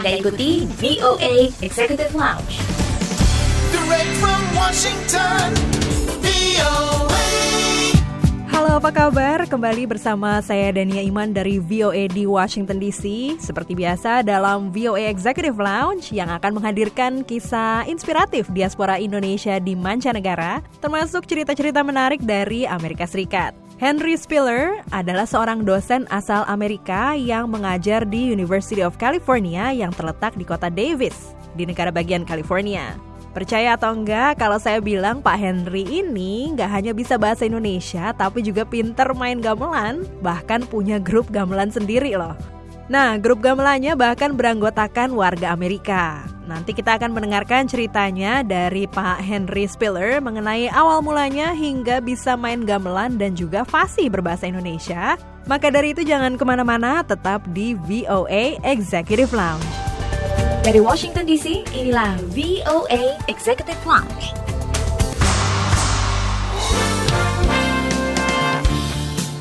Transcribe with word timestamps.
Anda 0.00 0.16
ikuti 0.16 0.64
VOA 0.80 1.52
Executive 1.60 2.16
Lounge. 2.16 2.56
Direct 3.68 4.12
from 4.16 4.40
Washington, 4.56 5.52
VOA. 6.24 7.28
Halo 8.48 8.80
apa 8.80 8.96
kabar? 8.96 9.44
Kembali 9.44 9.84
bersama 9.84 10.40
saya 10.40 10.72
Dania 10.72 11.04
Iman 11.04 11.36
dari 11.36 11.60
VOA 11.60 12.08
di 12.08 12.24
Washington 12.24 12.80
DC 12.80 13.36
Seperti 13.44 13.76
biasa 13.76 14.24
dalam 14.24 14.72
VOA 14.72 15.12
Executive 15.12 15.60
Lounge 15.60 16.16
Yang 16.16 16.32
akan 16.32 16.52
menghadirkan 16.56 17.12
kisah 17.20 17.84
inspiratif 17.84 18.48
diaspora 18.56 18.96
Indonesia 18.96 19.60
di 19.60 19.76
mancanegara 19.76 20.64
Termasuk 20.80 21.28
cerita-cerita 21.28 21.84
menarik 21.84 22.24
dari 22.24 22.64
Amerika 22.64 23.04
Serikat 23.04 23.52
Henry 23.80 24.12
Spiller 24.12 24.84
adalah 24.92 25.24
seorang 25.24 25.64
dosen 25.64 26.04
asal 26.12 26.44
Amerika 26.52 27.16
yang 27.16 27.48
mengajar 27.48 28.04
di 28.04 28.28
University 28.28 28.84
of 28.84 29.00
California 29.00 29.72
yang 29.72 29.88
terletak 29.88 30.36
di 30.36 30.44
kota 30.44 30.68
Davis, 30.68 31.32
di 31.56 31.64
negara 31.64 31.88
bagian 31.88 32.28
California. 32.28 32.92
Percaya 33.32 33.80
atau 33.80 33.96
enggak, 33.96 34.36
kalau 34.36 34.60
saya 34.60 34.84
bilang 34.84 35.24
Pak 35.24 35.32
Henry 35.32 35.88
ini 36.04 36.52
nggak 36.52 36.68
hanya 36.68 36.92
bisa 36.92 37.16
bahasa 37.16 37.48
Indonesia, 37.48 38.12
tapi 38.12 38.44
juga 38.44 38.68
pinter 38.68 39.16
main 39.16 39.40
gamelan, 39.40 40.04
bahkan 40.20 40.60
punya 40.68 41.00
grup 41.00 41.32
gamelan 41.32 41.72
sendiri 41.72 42.20
loh. 42.20 42.36
Nah, 42.90 43.14
grup 43.22 43.38
gamelannya 43.38 43.94
bahkan 43.94 44.34
beranggotakan 44.34 45.14
warga 45.14 45.54
Amerika. 45.54 46.26
Nanti 46.50 46.74
kita 46.74 46.98
akan 46.98 47.14
mendengarkan 47.14 47.70
ceritanya 47.70 48.42
dari 48.42 48.90
Pak 48.90 49.22
Henry 49.22 49.70
Spiller 49.70 50.18
mengenai 50.18 50.66
awal 50.74 50.98
mulanya 50.98 51.54
hingga 51.54 52.02
bisa 52.02 52.34
main 52.34 52.66
gamelan 52.66 53.14
dan 53.14 53.38
juga 53.38 53.62
fasih 53.62 54.10
berbahasa 54.10 54.50
Indonesia. 54.50 55.14
Maka 55.46 55.70
dari 55.70 55.94
itu 55.94 56.02
jangan 56.02 56.34
ke 56.34 56.42
mana-mana, 56.42 57.06
tetap 57.06 57.46
di 57.54 57.78
VOA 57.86 58.58
Executive 58.66 59.30
Lounge. 59.30 59.70
Dari 60.66 60.82
Washington 60.82 61.30
DC, 61.30 61.70
inilah 61.70 62.18
VOA 62.34 63.22
Executive 63.30 63.78
Lounge. 63.86 64.39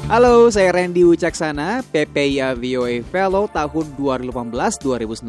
Halo, 0.09 0.49
saya 0.49 0.73
Randy 0.73 1.05
Wicaksana, 1.05 1.85
PPIA 1.85 2.57
VOA 2.57 3.05
Fellow 3.13 3.45
tahun 3.45 3.93
2018-2019. 3.93 5.21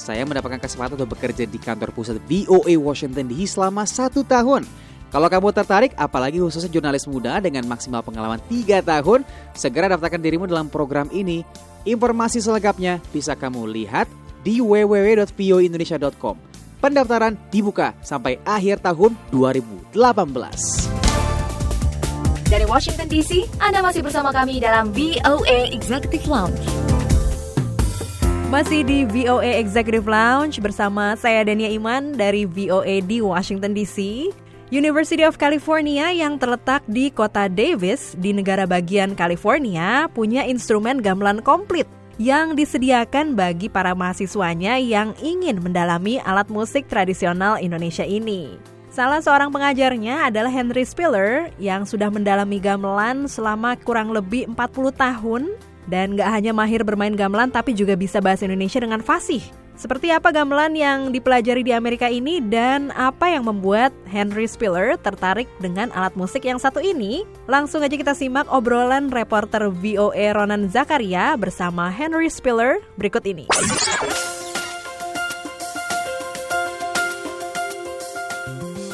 Saya 0.00 0.24
mendapatkan 0.24 0.56
kesempatan 0.56 0.96
untuk 0.96 1.12
bekerja 1.12 1.44
di 1.44 1.60
kantor 1.60 1.92
pusat 1.92 2.16
VOA 2.24 2.72
Washington 2.80 3.28
DC 3.28 3.60
selama 3.60 3.84
satu 3.84 4.24
tahun. 4.24 4.64
Kalau 5.12 5.28
kamu 5.28 5.52
tertarik, 5.52 5.92
apalagi 6.00 6.40
khususnya 6.40 6.72
jurnalis 6.72 7.04
muda 7.04 7.36
dengan 7.44 7.68
maksimal 7.68 8.00
pengalaman 8.00 8.40
3 8.48 8.80
tahun, 8.80 9.28
segera 9.52 9.92
daftarkan 9.92 10.24
dirimu 10.24 10.48
dalam 10.48 10.72
program 10.72 11.12
ini. 11.12 11.44
Informasi 11.84 12.40
selengkapnya 12.40 12.96
bisa 13.12 13.36
kamu 13.36 13.68
lihat 13.76 14.08
di 14.40 14.64
www.voindonesia.com. 14.64 16.40
Pendaftaran 16.80 17.36
dibuka 17.52 17.92
sampai 18.00 18.40
akhir 18.40 18.80
tahun 18.80 19.12
2018. 19.28 20.91
Dari 22.52 22.68
Washington 22.68 23.08
DC, 23.08 23.48
Anda 23.64 23.80
masih 23.80 24.04
bersama 24.04 24.28
kami 24.28 24.60
dalam 24.60 24.92
VOA 24.92 25.72
Executive 25.72 26.28
Lounge. 26.28 26.60
Masih 28.52 28.84
di 28.84 29.08
VOA 29.08 29.56
Executive 29.56 30.04
Lounge 30.04 30.60
bersama 30.60 31.16
saya 31.16 31.48
Dania 31.48 31.72
Iman 31.72 32.12
dari 32.12 32.44
VOA 32.44 33.00
di 33.08 33.24
Washington 33.24 33.72
DC. 33.72 34.28
University 34.68 35.24
of 35.24 35.40
California 35.40 36.12
yang 36.12 36.36
terletak 36.36 36.84
di 36.84 37.08
kota 37.08 37.48
Davis 37.48 38.12
di 38.20 38.36
negara 38.36 38.68
bagian 38.68 39.16
California 39.16 40.04
punya 40.12 40.44
instrumen 40.44 41.00
gamelan 41.00 41.40
komplit 41.40 41.88
yang 42.20 42.52
disediakan 42.52 43.32
bagi 43.32 43.72
para 43.72 43.96
mahasiswanya 43.96 44.76
yang 44.76 45.16
ingin 45.24 45.56
mendalami 45.56 46.20
alat 46.20 46.52
musik 46.52 46.84
tradisional 46.84 47.56
Indonesia 47.56 48.04
ini. 48.04 48.71
Salah 48.92 49.24
seorang 49.24 49.48
pengajarnya 49.48 50.28
adalah 50.28 50.52
Henry 50.52 50.84
Spiller 50.84 51.48
yang 51.56 51.88
sudah 51.88 52.12
mendalami 52.12 52.60
gamelan 52.60 53.24
selama 53.24 53.72
kurang 53.80 54.12
lebih 54.12 54.44
40 54.52 54.92
tahun 54.92 55.42
dan 55.88 56.12
gak 56.12 56.28
hanya 56.28 56.52
mahir 56.52 56.84
bermain 56.84 57.16
gamelan 57.16 57.48
tapi 57.48 57.72
juga 57.72 57.96
bisa 57.96 58.20
bahasa 58.20 58.44
Indonesia 58.44 58.84
dengan 58.84 59.00
fasih. 59.00 59.40
Seperti 59.80 60.12
apa 60.12 60.28
gamelan 60.28 60.76
yang 60.76 61.08
dipelajari 61.08 61.64
di 61.64 61.72
Amerika 61.72 62.04
ini 62.04 62.44
dan 62.44 62.92
apa 62.92 63.32
yang 63.32 63.48
membuat 63.48 63.96
Henry 64.12 64.44
Spiller 64.44 65.00
tertarik 65.00 65.48
dengan 65.56 65.88
alat 65.96 66.12
musik 66.12 66.44
yang 66.44 66.60
satu 66.60 66.84
ini? 66.84 67.24
Langsung 67.48 67.80
aja 67.80 67.96
kita 67.96 68.12
simak 68.12 68.44
obrolan 68.52 69.08
reporter 69.08 69.72
VOA 69.72 70.36
Ronan 70.36 70.68
Zakaria 70.68 71.32
bersama 71.40 71.88
Henry 71.88 72.28
Spiller 72.28 72.84
berikut 73.00 73.24
ini. 73.24 73.48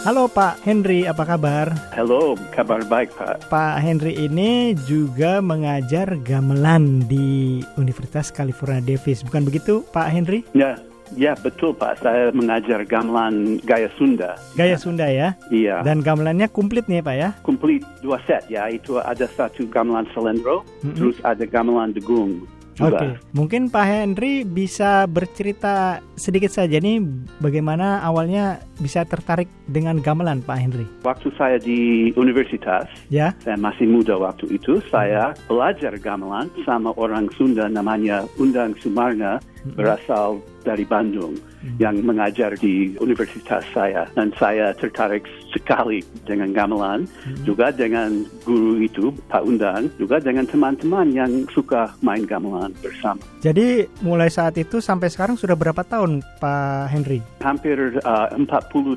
Halo 0.08 0.24
Pak 0.24 0.64
Henry, 0.64 1.04
apa 1.04 1.20
kabar? 1.20 1.68
Halo, 1.92 2.32
kabar 2.56 2.80
baik 2.80 3.12
Pak. 3.12 3.52
Pak 3.52 3.76
Henry 3.76 4.16
ini 4.16 4.72
juga 4.88 5.44
mengajar 5.44 6.16
gamelan 6.24 7.04
di 7.04 7.60
Universitas 7.76 8.32
California 8.32 8.80
Davis, 8.80 9.20
bukan 9.20 9.44
begitu 9.44 9.84
Pak 9.92 10.08
Henry? 10.08 10.48
Ya, 10.56 10.80
ya 11.12 11.36
betul 11.36 11.76
Pak. 11.76 12.00
Saya 12.00 12.32
mengajar 12.32 12.88
gamelan 12.88 13.60
gaya 13.68 13.92
Sunda. 14.00 14.40
Gaya 14.56 14.80
Sunda 14.80 15.12
ya? 15.12 15.36
Iya. 15.52 15.84
Dan 15.84 16.00
gamelannya 16.00 16.48
komplit 16.48 16.88
nih 16.88 17.04
Pak 17.04 17.16
ya? 17.20 17.36
Komplit 17.44 17.84
dua 18.00 18.16
set 18.24 18.48
ya. 18.48 18.64
Itu 18.72 19.04
ada 19.04 19.28
satu 19.28 19.68
gamelan 19.68 20.08
selendro, 20.16 20.64
Mm-mm. 20.80 20.96
terus 20.96 21.20
ada 21.20 21.44
gamelan 21.44 21.92
degung. 21.92 22.48
Oke, 22.78 22.94
juga. 22.94 23.18
mungkin 23.34 23.66
Pak 23.74 23.86
Henry 23.90 24.46
bisa 24.46 25.02
bercerita 25.10 25.98
sedikit 26.14 26.54
saja 26.54 26.78
nih 26.78 27.02
bagaimana 27.42 27.98
awalnya 28.06 28.62
bisa 28.78 29.04
tertarik 29.04 29.46
dengan 29.66 29.98
gamelan 29.98 30.42
Pak 30.42 30.58
Henry. 30.58 30.86
Waktu 31.02 31.28
saya 31.34 31.58
di 31.58 32.10
universitas, 32.14 32.86
Ya? 33.10 33.34
saya 33.42 33.58
masih 33.58 33.86
muda 33.86 34.16
waktu 34.18 34.58
itu, 34.58 34.80
saya 34.88 35.34
belajar 35.50 35.94
gamelan 35.98 36.50
sama 36.62 36.94
orang 36.96 37.28
Sunda 37.36 37.66
namanya 37.68 38.24
Undang 38.38 38.74
Sumarna, 38.80 39.42
berasal 39.76 40.40
dari 40.64 40.84
Bandung, 40.84 41.36
yang 41.80 42.00
mengajar 42.04 42.54
di 42.56 42.94
universitas 43.00 43.64
saya. 43.72 44.04
Dan 44.14 44.32
saya 44.36 44.72
tertarik 44.76 45.24
sekali 45.52 46.04
dengan 46.24 46.52
gamelan, 46.52 47.08
juga 47.44 47.72
dengan 47.72 48.24
guru 48.44 48.80
itu, 48.80 49.12
Pak 49.28 49.42
Undang, 49.44 49.88
juga 49.96 50.20
dengan 50.20 50.44
teman-teman 50.44 51.08
yang 51.12 51.32
suka 51.52 51.92
main 52.04 52.24
gamelan 52.24 52.72
bersama. 52.84 53.20
Jadi 53.40 53.88
mulai 54.04 54.28
saat 54.28 54.56
itu 54.60 54.78
sampai 54.80 55.08
sekarang 55.08 55.36
sudah 55.40 55.56
berapa 55.56 55.80
tahun 55.84 56.20
Pak 56.40 56.92
Henry? 56.92 57.20
Hampir 57.40 57.98
uh, 58.04 58.28
40 58.36 58.48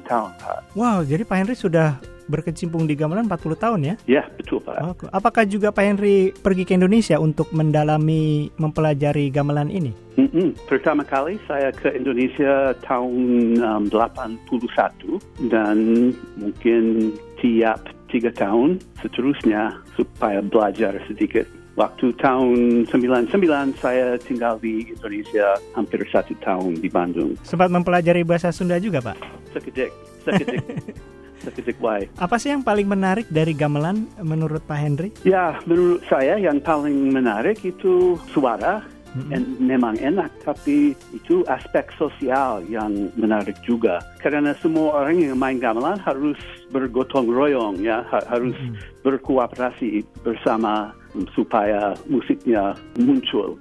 tahun, 0.05 0.31
Pak. 0.37 0.75
Wow, 0.75 1.03
jadi 1.03 1.23
Pak 1.23 1.37
Henry 1.37 1.55
sudah 1.55 1.97
berkecimpung 2.31 2.87
di 2.87 2.95
gamelan 2.95 3.27
40 3.27 3.59
tahun 3.59 3.79
ya? 3.83 3.95
Ya, 4.07 4.23
betul, 4.39 4.63
Pak. 4.63 4.79
Oh, 4.79 4.95
Apakah 5.11 5.43
juga 5.43 5.75
Pak 5.75 5.83
Henry 5.83 6.31
pergi 6.31 6.63
ke 6.63 6.71
Indonesia 6.79 7.19
untuk 7.19 7.51
mendalami 7.51 8.47
mempelajari 8.55 9.27
gamelan 9.27 9.67
ini? 9.67 9.91
Mm-mm. 10.15 10.55
Pertama 10.71 11.03
kali 11.03 11.35
saya 11.43 11.75
ke 11.75 11.91
Indonesia 11.91 12.71
tahun 12.87 13.59
um, 13.59 13.83
81 13.91 15.51
dan 15.51 15.77
mungkin 16.39 17.11
tiap 17.43 17.83
tiga 18.11 18.31
tahun 18.35 18.79
seterusnya 18.99 19.75
supaya 19.95 20.43
belajar 20.43 20.99
sedikit. 21.07 21.47
Waktu 21.79 22.11
tahun 22.19 22.83
99 22.91 23.31
saya 23.79 24.19
tinggal 24.19 24.59
di 24.59 24.91
Indonesia 24.91 25.55
hampir 25.71 26.03
satu 26.11 26.35
tahun 26.43 26.83
di 26.83 26.91
Bandung. 26.91 27.39
Sempat 27.47 27.71
mempelajari 27.71 28.27
bahasa 28.27 28.51
Sunda 28.51 28.75
juga 28.75 28.99
Pak? 28.99 29.15
Sekedik, 29.55 29.91
sekedik, 30.27 30.59
sekedik 31.47 31.77
wae. 31.79 32.11
Apa 32.19 32.35
sih 32.35 32.51
yang 32.51 32.59
paling 32.59 32.83
menarik 32.91 33.23
dari 33.31 33.55
gamelan 33.55 34.03
menurut 34.19 34.59
Pak 34.67 34.79
Henry? 34.83 35.09
Ya, 35.23 35.55
menurut 35.63 36.03
saya 36.11 36.35
yang 36.35 36.59
paling 36.59 37.15
menarik 37.15 37.63
itu 37.63 38.19
suara. 38.35 38.83
En- 39.11 39.59
memang 39.59 39.99
enak, 39.99 40.31
tapi 40.39 40.95
itu 41.11 41.43
aspek 41.51 41.83
sosial 41.99 42.63
yang 42.71 43.11
menarik 43.19 43.59
juga. 43.59 43.99
Karena 44.23 44.55
semua 44.63 45.03
orang 45.03 45.19
yang 45.19 45.35
main 45.35 45.59
gamelan 45.59 45.99
harus 45.99 46.39
bergotong 46.71 47.27
royong, 47.27 47.75
ya, 47.83 48.07
ha- 48.07 48.23
harus 48.31 48.55
berkooperasi 49.03 50.07
bersama 50.23 50.95
supaya 51.33 51.93
musiknya 52.07 52.75
muncul. 52.97 53.55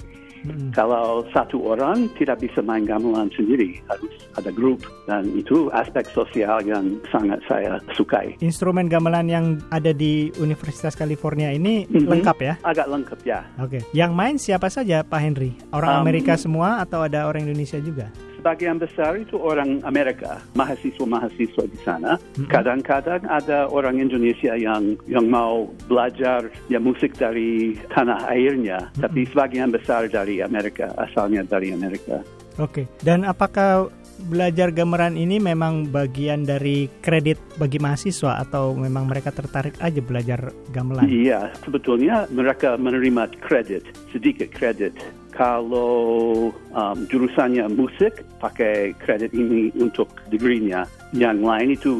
Kalau 0.72 1.20
satu 1.36 1.60
orang 1.76 2.08
tidak 2.16 2.40
bisa 2.40 2.64
main 2.64 2.88
gamelan 2.88 3.28
sendiri, 3.36 3.76
harus 3.92 4.08
ada 4.40 4.48
grup. 4.48 4.80
Dan 5.04 5.36
itu 5.36 5.68
aspek 5.68 6.08
sosial 6.16 6.64
yang 6.64 6.96
sangat 7.12 7.44
saya 7.44 7.76
sukai. 7.92 8.40
Instrumen 8.40 8.88
gamelan 8.88 9.28
yang 9.28 9.46
ada 9.68 9.92
di 9.92 10.32
Universitas 10.40 10.96
California 10.96 11.52
ini 11.52 11.84
Mhm. 11.84 12.08
lengkap 12.08 12.38
ya? 12.40 12.54
Agak 12.64 12.88
lengkap 12.88 13.20
ya. 13.28 13.44
Oke. 13.60 13.84
Yang 13.92 14.12
main 14.16 14.36
siapa 14.40 14.72
saja 14.72 15.04
Pak 15.04 15.20
Henry? 15.20 15.52
Orang 15.76 16.00
Um, 16.00 16.08
Amerika 16.08 16.32
semua 16.40 16.80
atau 16.80 17.04
ada 17.04 17.28
orang 17.28 17.44
Indonesia 17.44 17.76
juga? 17.76 18.08
Sebagian 18.40 18.80
besar 18.80 19.20
itu 19.20 19.36
orang 19.36 19.84
Amerika, 19.84 20.40
mahasiswa-mahasiswa 20.56 21.64
di 21.68 21.78
sana. 21.84 22.16
Kadang-kadang 22.48 23.20
ada 23.28 23.68
orang 23.68 24.00
Indonesia 24.00 24.56
yang 24.56 24.96
yang 25.04 25.28
mau 25.28 25.68
belajar 25.84 26.48
ya 26.72 26.80
musik 26.80 27.20
dari 27.20 27.76
tanah 27.92 28.32
airnya, 28.32 28.88
tapi 28.96 29.28
sebagian 29.28 29.68
besar 29.68 30.08
dari 30.08 30.40
Amerika, 30.40 30.88
asalnya 30.96 31.44
dari 31.44 31.76
Amerika. 31.76 32.24
Oke. 32.56 32.88
Dan 33.04 33.28
apakah 33.28 33.92
belajar 34.28 34.68
gamelan 34.72 35.16
ini 35.16 35.40
memang 35.40 35.88
bagian 35.88 36.44
dari 36.44 36.88
kredit 37.00 37.40
bagi 37.56 37.80
mahasiswa 37.80 38.40
atau 38.40 38.76
memang 38.76 39.08
mereka 39.08 39.32
tertarik 39.32 39.76
aja 39.80 40.00
belajar 40.00 40.52
gamelan? 40.72 41.08
Iya, 41.08 41.52
sebetulnya 41.64 42.28
mereka 42.28 42.76
menerima 42.76 43.36
kredit, 43.40 43.84
sedikit 44.12 44.48
kredit. 44.52 44.96
Kalau 45.40 46.52
um, 46.52 46.98
jurusannya 47.08 47.64
musik, 47.72 48.28
pakai 48.44 48.92
kredit 49.00 49.32
ini 49.32 49.72
untuk 49.80 50.12
degree-nya. 50.28 50.84
Yang 51.16 51.38
lain 51.40 51.68
itu 51.72 51.92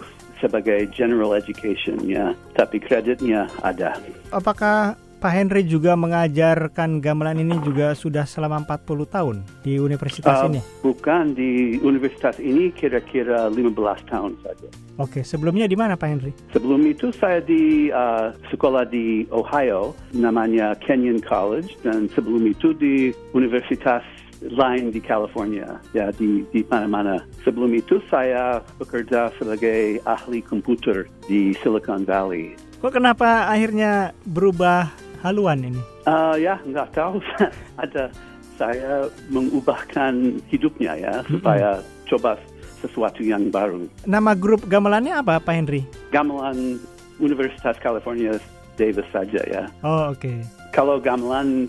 sebagai 0.45 0.85
general 0.93 1.33
education 1.33 2.05
ya, 2.05 2.37
tapi 2.53 2.77
kreditnya 2.77 3.49
ada. 3.65 3.97
Apakah 4.29 4.93
Pak 5.21 5.37
Henry 5.37 5.69
juga 5.69 5.93
mengajarkan 6.01 7.05
gamelan 7.05 7.45
ini 7.45 7.61
juga 7.61 7.93
sudah 7.93 8.25
selama 8.25 8.65
40 8.65 9.05
tahun 9.05 9.37
di 9.61 9.77
universitas 9.77 10.33
Uh, 10.41 10.49
ini? 10.49 10.61
Bukan 10.81 11.37
di 11.37 11.77
universitas 11.85 12.41
ini 12.41 12.73
kira-kira 12.73 13.53
15 13.53 13.77
tahun 14.09 14.33
saja. 14.41 14.69
Oke, 14.97 15.21
sebelumnya 15.21 15.69
di 15.69 15.77
mana 15.77 15.93
Pak 15.93 16.09
Henry? 16.09 16.33
Sebelum 16.57 16.81
itu 16.89 17.13
saya 17.13 17.45
di 17.45 17.93
uh, 17.93 18.33
sekolah 18.49 18.89
di 18.89 19.29
Ohio, 19.29 19.93
namanya 20.17 20.73
Kenyon 20.81 21.21
College, 21.21 21.77
dan 21.85 22.09
sebelum 22.17 22.49
itu 22.49 22.73
di 22.73 23.13
universitas 23.37 24.01
lain 24.41 24.89
di 24.89 25.05
California, 25.05 25.69
ya 25.93 26.09
di 26.17 26.49
di 26.49 26.65
mana-mana. 26.65 27.21
Sebelum 27.45 27.77
itu 27.77 28.01
saya 28.09 28.65
bekerja 28.81 29.29
sebagai 29.37 30.01
ahli 30.09 30.41
komputer 30.41 31.05
di 31.29 31.53
Silicon 31.61 32.09
Valley. 32.09 32.57
Kok 32.81 32.97
kenapa 32.97 33.53
akhirnya 33.53 34.17
berubah 34.25 34.89
haluan 35.23 35.61
ini? 35.65 35.83
Uh, 36.09 36.37
ya 36.37 36.57
nggak 36.65 36.93
tahu, 36.97 37.21
ada 37.85 38.11
saya 38.61 39.09
mengubahkan 39.33 40.41
hidupnya 40.53 40.93
ya 41.01 41.15
supaya 41.25 41.81
coba 42.05 42.37
sesuatu 42.81 43.25
yang 43.25 43.49
baru. 43.49 43.89
Nama 44.05 44.33
grup 44.37 44.69
gamelannya 44.69 45.17
apa 45.17 45.41
Pak 45.41 45.55
Henry? 45.55 45.83
Gamelan 46.13 46.81
Universitas 47.21 47.77
California 47.81 48.37
Davis 48.77 49.09
saja 49.13 49.41
ya. 49.49 49.65
Oh 49.85 50.13
oke. 50.13 50.45
Kalau 50.73 50.97
gamelan 51.01 51.69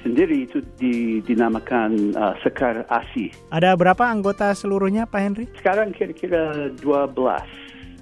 sendiri 0.00 0.48
itu 0.48 0.64
di- 0.80 1.20
dinamakan 1.24 2.16
uh, 2.16 2.34
Sekar 2.40 2.84
Asi. 2.88 3.32
Ada 3.52 3.76
berapa 3.76 4.04
anggota 4.04 4.52
seluruhnya 4.56 5.04
Pak 5.08 5.20
Henry? 5.20 5.44
Sekarang 5.60 5.92
kira-kira 5.92 6.72
12. 6.80 6.80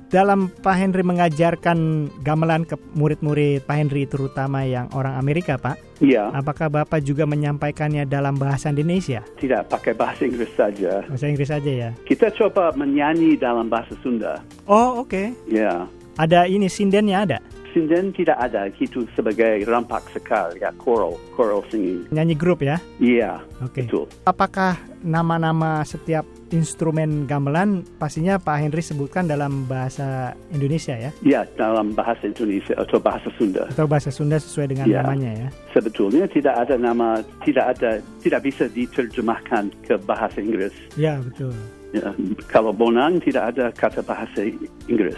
Dalam 0.08 0.48
Pak 0.64 0.72
Henry 0.72 1.04
mengajarkan 1.04 2.08
gamelan 2.24 2.64
ke 2.64 2.80
murid-murid 2.96 3.68
Pak 3.68 3.76
Henry 3.76 4.08
terutama 4.08 4.64
yang 4.64 4.88
orang 4.96 5.20
Amerika 5.20 5.60
Pak, 5.60 5.76
Iya, 6.00 6.32
apakah 6.32 6.72
Bapak 6.72 7.04
juga 7.04 7.28
menyampaikannya 7.28 8.08
dalam 8.08 8.40
bahasa 8.40 8.72
Indonesia? 8.72 9.20
tidak 9.36 9.68
pakai 9.68 9.92
bahasa 9.92 10.24
Inggris 10.24 10.48
saja. 10.56 11.04
Bahasa 11.04 11.28
Inggris 11.28 11.52
aja 11.52 11.68
ya? 11.70 11.90
Kita 12.08 12.32
coba 12.32 12.72
menyanyi 12.72 13.36
dalam 13.36 13.68
bahasa 13.68 13.92
Sunda. 14.00 14.40
Oh 14.64 15.04
oke. 15.04 15.28
Ya, 15.44 15.84
Ada 16.16 16.48
ini 16.48 16.72
sindennya 16.72 17.28
ada? 17.28 17.38
sinden 17.68 18.10
tidak 18.16 18.40
ada. 18.40 18.64
Itu 18.74 19.04
sebagai 19.12 19.60
rampak 19.68 20.08
sekar, 20.10 20.56
ya, 20.56 20.72
choral, 20.80 21.20
choral 21.36 21.60
singing. 21.68 22.08
Nyanyi 22.08 22.32
grup 22.32 22.64
ya? 22.64 22.80
Iya, 22.96 23.44
Oke. 23.60 23.84
betul. 23.84 24.08
Apakah 24.24 24.80
nama-nama 25.04 25.84
setiap 25.84 26.24
instrumen 26.50 27.28
gamelan 27.28 27.84
pastinya 27.96 28.40
Pak 28.40 28.56
Henry 28.64 28.80
sebutkan 28.80 29.28
dalam 29.28 29.68
bahasa 29.68 30.32
Indonesia 30.52 30.96
ya? 30.96 31.10
Ya, 31.20 31.40
dalam 31.56 31.92
bahasa 31.92 32.24
Indonesia 32.24 32.72
atau 32.76 32.96
bahasa 33.00 33.28
Sunda. 33.36 33.68
Atau 33.68 33.84
bahasa 33.86 34.08
Sunda 34.08 34.40
sesuai 34.40 34.72
dengan 34.72 34.86
Ya. 34.88 35.04
namanya 35.04 35.30
ya? 35.46 35.48
Sebetulnya 35.76 36.24
tidak 36.28 36.54
ada 36.68 36.74
nama, 36.80 37.20
tidak 37.44 37.76
ada, 37.76 38.00
tidak 38.24 38.40
bisa 38.44 38.64
diterjemahkan 38.68 39.70
ke 39.84 39.94
bahasa 40.04 40.40
Inggris. 40.40 40.72
Ya 40.96 41.20
betul. 41.20 41.52
Ya, 41.88 42.12
kalau 42.52 42.68
Bonang 42.76 43.16
tidak 43.24 43.56
ada 43.56 43.72
kata 43.72 44.04
bahasa 44.04 44.44
Inggris. 44.88 45.16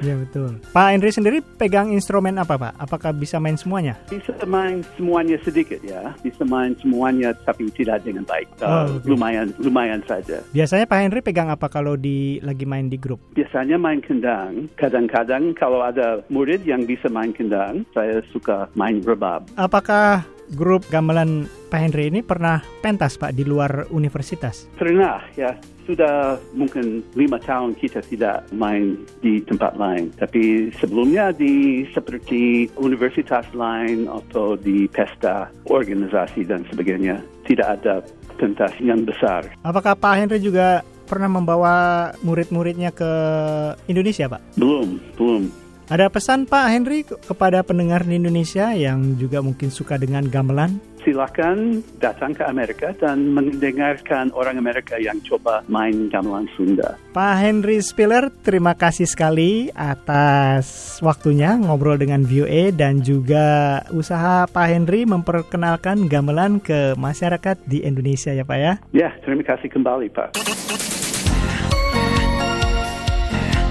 Ya 0.00 0.16
betul. 0.16 0.56
Pak 0.72 0.86
Henry 0.96 1.12
sendiri 1.12 1.38
pegang 1.60 1.92
instrumen 1.92 2.40
apa 2.40 2.56
Pak? 2.56 2.72
Apakah 2.80 3.12
bisa 3.12 3.36
main 3.36 3.56
semuanya? 3.60 4.00
Bisa 4.08 4.32
main 4.48 4.80
semuanya 4.96 5.36
sedikit 5.44 5.80
ya, 5.84 6.16
bisa 6.24 6.42
main 6.48 6.72
semuanya 6.80 7.36
tapi 7.44 7.68
tidak 7.76 8.00
dengan 8.02 8.24
baik. 8.24 8.48
Oh, 8.64 8.68
Uh, 8.80 8.96
oke. 8.96 9.12
Lumayan, 9.12 9.52
lumayan 9.60 10.00
saja. 10.08 10.40
Biasanya 10.56 10.88
Pak 10.88 10.98
Henry 11.04 11.20
pegang 11.20 11.52
apa 11.52 11.68
kalau 11.68 12.00
di 12.00 12.40
lagi 12.40 12.64
main 12.64 12.88
di 12.88 12.96
grup? 12.96 13.20
Biasanya 13.36 13.76
main 13.76 14.00
kendang. 14.00 14.72
Kadang-kadang 14.80 15.52
kalau 15.52 15.84
ada 15.84 16.24
murid 16.32 16.64
yang 16.64 16.88
bisa 16.88 17.12
main 17.12 17.36
kendang, 17.36 17.84
saya 17.92 18.24
suka 18.32 18.72
main 18.72 19.04
rebab. 19.04 19.44
Apakah 19.60 20.24
grup 20.54 20.86
gamelan 20.90 21.46
Pak 21.70 21.80
Henry 21.80 22.10
ini 22.10 22.20
pernah 22.20 22.58
pentas 22.82 23.14
Pak 23.14 23.34
di 23.34 23.46
luar 23.46 23.86
universitas? 23.94 24.66
Pernah 24.74 25.22
ya, 25.38 25.54
sudah 25.86 26.38
mungkin 26.54 27.02
lima 27.14 27.38
tahun 27.42 27.78
kita 27.78 28.02
tidak 28.06 28.46
main 28.54 28.98
di 29.22 29.42
tempat 29.42 29.78
lain. 29.78 30.10
Tapi 30.18 30.74
sebelumnya 30.78 31.30
di 31.30 31.86
seperti 31.90 32.70
universitas 32.78 33.46
lain 33.54 34.10
atau 34.10 34.58
di 34.58 34.90
pesta 34.90 35.50
organisasi 35.70 36.46
dan 36.46 36.66
sebagainya 36.70 37.22
tidak 37.46 37.82
ada 37.82 38.02
pentas 38.38 38.70
yang 38.78 39.02
besar. 39.02 39.46
Apakah 39.66 39.98
Pak 39.98 40.14
Henry 40.18 40.38
juga 40.38 40.86
pernah 41.10 41.26
membawa 41.26 42.10
murid-muridnya 42.22 42.94
ke 42.94 43.12
Indonesia 43.90 44.30
Pak? 44.30 44.54
Belum, 44.54 45.02
belum. 45.18 45.69
Ada 45.90 46.06
pesan 46.06 46.46
Pak 46.46 46.66
Henry 46.70 47.02
ke- 47.02 47.18
kepada 47.18 47.66
pendengar 47.66 48.06
di 48.06 48.14
Indonesia 48.14 48.70
yang 48.70 49.18
juga 49.18 49.42
mungkin 49.42 49.74
suka 49.74 49.98
dengan 49.98 50.22
gamelan? 50.22 50.78
Silakan 51.02 51.82
datang 51.98 52.30
ke 52.30 52.46
Amerika 52.46 52.94
dan 52.94 53.34
mendengarkan 53.34 54.30
orang 54.30 54.54
Amerika 54.54 55.02
yang 55.02 55.18
coba 55.26 55.66
main 55.66 56.06
gamelan 56.06 56.46
Sunda. 56.54 56.94
Pak 57.10 57.34
Henry 57.42 57.82
Spiller, 57.82 58.30
terima 58.46 58.78
kasih 58.78 59.10
sekali 59.10 59.66
atas 59.74 61.00
waktunya 61.02 61.58
ngobrol 61.58 61.98
dengan 61.98 62.22
VOA 62.22 62.70
dan 62.70 63.02
juga 63.02 63.82
usaha 63.90 64.46
Pak 64.46 64.66
Henry 64.70 65.02
memperkenalkan 65.10 66.06
gamelan 66.06 66.62
ke 66.62 66.94
masyarakat 66.94 67.58
di 67.66 67.82
Indonesia 67.82 68.30
ya 68.30 68.46
Pak 68.46 68.58
ya. 68.62 68.72
Ya, 68.94 69.10
terima 69.26 69.42
kasih 69.42 69.66
kembali 69.66 70.06
Pak. 70.14 70.38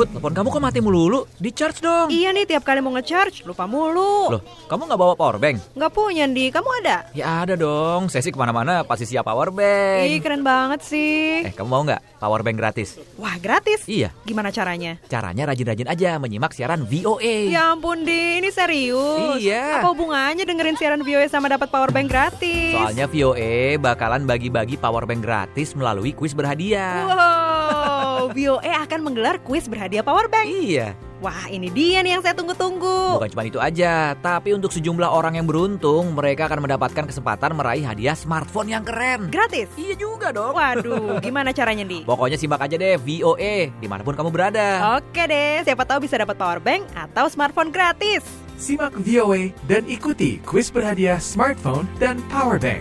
Bud, 0.00 0.08
telepon 0.16 0.32
kamu 0.32 0.48
kok 0.48 0.62
mati 0.64 0.80
melulu? 0.80 1.28
Di 1.36 1.52
charge 1.52 1.84
dong. 1.84 2.08
Iya 2.08 2.32
nih 2.32 2.48
tiap 2.48 2.64
kali 2.64 2.80
mau 2.80 2.88
ngecharge 2.96 3.44
lupa 3.44 3.68
mulu. 3.68 4.32
Loh, 4.32 4.40
kamu 4.64 4.88
nggak 4.88 4.96
bawa 4.96 5.12
power 5.12 5.36
bank? 5.36 5.60
Nggak 5.76 5.92
punya 5.92 6.24
di, 6.24 6.48
kamu 6.48 6.68
ada? 6.80 7.04
Ya 7.12 7.44
ada 7.44 7.52
dong. 7.52 8.08
Saya 8.08 8.24
sih 8.24 8.32
ke 8.32 8.40
mana-mana 8.40 8.80
pasti 8.80 9.04
siap 9.04 9.28
power 9.28 9.52
bank. 9.52 10.08
Ih 10.08 10.24
keren 10.24 10.40
banget 10.40 10.80
sih. 10.88 11.44
Eh, 11.44 11.52
kamu 11.52 11.68
mau 11.68 11.84
nggak 11.84 12.00
power 12.16 12.40
bank 12.40 12.56
gratis? 12.56 12.96
Wah 13.20 13.36
gratis. 13.36 13.84
Iya. 13.84 14.08
Gimana 14.24 14.48
caranya? 14.48 14.96
Caranya 15.04 15.52
rajin-rajin 15.52 15.92
aja 15.92 16.16
menyimak 16.16 16.56
siaran 16.56 16.88
VOA. 16.88 17.52
Ya 17.52 17.76
ampun 17.76 18.00
di, 18.00 18.40
ini 18.40 18.48
serius. 18.48 19.36
Iya. 19.36 19.84
Apa 19.84 19.92
hubungannya 19.92 20.48
dengerin 20.48 20.80
siaran 20.80 21.04
VOA 21.04 21.28
sama 21.28 21.52
dapat 21.52 21.68
power 21.68 21.92
bank 21.92 22.08
gratis? 22.08 22.72
Soalnya 22.72 23.04
VOA 23.04 23.76
bakalan 23.76 24.24
bagi-bagi 24.24 24.80
power 24.80 25.04
bank 25.04 25.20
gratis 25.20 25.76
melalui 25.76 26.16
kuis 26.16 26.32
berhadiah. 26.32 27.04
Wow, 27.04 27.79
VOA 28.28 28.72
akan 28.84 29.00
menggelar 29.00 29.40
kuis 29.40 29.64
berhadiah 29.64 30.04
power 30.04 30.28
bank. 30.28 30.44
Iya, 30.44 30.92
Wah, 31.20 31.52
ini 31.52 31.68
dia 31.68 32.00
nih 32.00 32.16
yang 32.16 32.24
saya 32.24 32.32
tunggu-tunggu. 32.32 33.20
bukan 33.20 33.28
cuma 33.28 33.44
itu 33.44 33.60
aja, 33.60 34.16
tapi 34.24 34.56
untuk 34.56 34.72
sejumlah 34.72 35.04
orang 35.04 35.36
yang 35.36 35.44
beruntung, 35.44 36.16
mereka 36.16 36.48
akan 36.48 36.64
mendapatkan 36.64 37.04
kesempatan 37.04 37.52
meraih 37.52 37.84
hadiah 37.84 38.16
smartphone 38.16 38.72
yang 38.72 38.80
keren. 38.80 39.28
Gratis. 39.28 39.68
Iya 39.76 40.00
juga 40.00 40.32
dong. 40.32 40.56
Waduh, 40.56 41.20
gimana 41.24 41.52
caranya 41.52 41.84
di? 41.84 42.08
Pokoknya 42.08 42.40
simak 42.40 42.64
aja 42.64 42.80
deh 42.80 42.96
VOA 42.96 43.68
di 43.68 43.84
mana 43.84 44.00
pun 44.00 44.16
kamu 44.16 44.32
berada. 44.32 44.96
Oke 44.96 45.28
deh, 45.28 45.60
siapa 45.60 45.84
tahu 45.84 46.08
bisa 46.08 46.16
dapat 46.16 46.40
power 46.40 46.56
bank 46.56 46.88
atau 46.96 47.28
smartphone 47.28 47.68
gratis. 47.68 48.24
Simak 48.56 48.96
VOA 49.04 49.52
dan 49.68 49.84
ikuti 49.84 50.40
kuis 50.48 50.72
berhadiah 50.72 51.20
smartphone 51.20 51.84
dan 52.00 52.16
power 52.32 52.56
bank. 52.56 52.80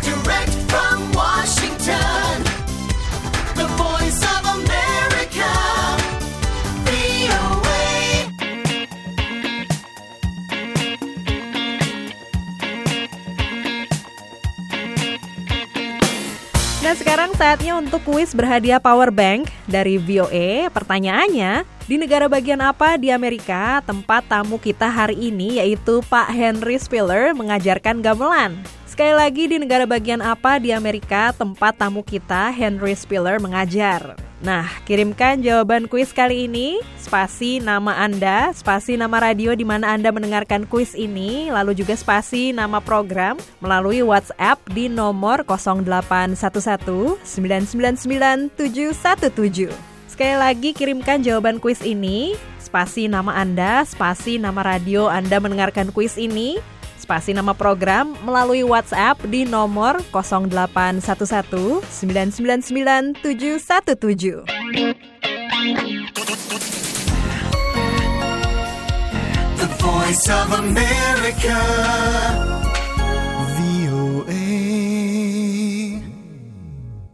Direct 0.00 0.56
from 0.72 1.12
Washington, 1.12 2.40
Dan 16.82 16.98
sekarang 16.98 17.30
saatnya 17.38 17.78
untuk 17.78 18.02
kuis 18.02 18.34
berhadiah 18.34 18.82
power 18.82 19.14
bank 19.14 19.46
dari 19.70 20.02
VOA. 20.02 20.66
Pertanyaannya, 20.66 21.62
di 21.86 21.94
negara 21.94 22.26
bagian 22.26 22.58
apa 22.58 22.98
di 22.98 23.14
Amerika 23.14 23.78
tempat 23.86 24.26
tamu 24.26 24.58
kita 24.58 24.90
hari 24.90 25.30
ini 25.30 25.62
yaitu 25.62 26.02
Pak 26.10 26.34
Henry 26.34 26.82
Spiller 26.82 27.38
mengajarkan 27.38 28.02
gamelan? 28.02 28.58
Sekali 29.02 29.18
lagi 29.18 29.50
di 29.50 29.58
negara 29.58 29.82
bagian 29.82 30.22
apa 30.22 30.62
di 30.62 30.70
Amerika 30.70 31.34
tempat 31.34 31.74
tamu 31.74 32.06
kita 32.06 32.54
Henry 32.54 32.94
Spiller 32.94 33.42
mengajar? 33.42 34.14
Nah, 34.38 34.70
kirimkan 34.86 35.42
jawaban 35.42 35.90
kuis 35.90 36.14
kali 36.14 36.46
ini, 36.46 36.78
spasi 37.02 37.58
nama 37.58 37.98
Anda, 37.98 38.54
spasi 38.54 38.94
nama 38.94 39.18
radio 39.18 39.58
di 39.58 39.66
mana 39.66 39.90
Anda 39.98 40.14
mendengarkan 40.14 40.70
kuis 40.70 40.94
ini, 40.94 41.50
lalu 41.50 41.74
juga 41.82 41.98
spasi 41.98 42.54
nama 42.54 42.78
program 42.78 43.42
melalui 43.58 44.06
WhatsApp 44.06 44.62
di 44.70 44.86
nomor 44.86 45.42
0811 45.50 46.38
999 47.26 48.54
717. 48.54 49.74
Sekali 50.06 50.36
lagi 50.38 50.70
kirimkan 50.70 51.26
jawaban 51.26 51.58
kuis 51.58 51.82
ini, 51.82 52.38
spasi 52.62 53.10
nama 53.10 53.34
Anda, 53.34 53.82
spasi 53.82 54.38
nama 54.38 54.62
radio 54.62 55.10
Anda 55.10 55.42
mendengarkan 55.42 55.90
kuis 55.90 56.14
ini, 56.14 56.62
spasi 57.02 57.34
nama 57.34 57.50
program 57.50 58.14
melalui 58.22 58.62
WhatsApp 58.62 59.18
di 59.26 59.42
nomor 59.42 59.98
0811 60.14 61.02
999 61.02 63.18
717. 63.18 64.46
The 69.58 69.66
voice 69.82 70.30
of 70.30 70.54
America. 70.54 71.58